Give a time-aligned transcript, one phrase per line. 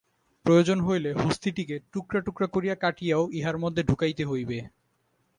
[0.45, 4.57] প্রয়োজন হইলে হস্তীটিকে টুকরা টুকরা করিয়া কাটিয়াও ইহার মধ্যে ঢুকাইতে হইবে।